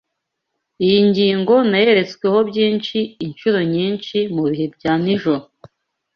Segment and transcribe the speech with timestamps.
[0.85, 5.41] Iyi ngingo nayeretsweho byinshi inshuro nyinshi mu bihe bya nijoro.